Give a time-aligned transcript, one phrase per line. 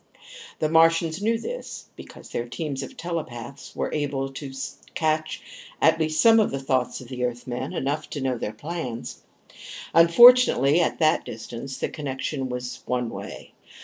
[0.57, 4.51] The Martians knew this, because their teams of telepaths were able to
[4.95, 5.43] catch
[5.79, 9.21] at least some of the thoughts of Earthmen, enough to know their plans.
[9.93, 13.53] Unfortunately, at that distance, the connection was one way.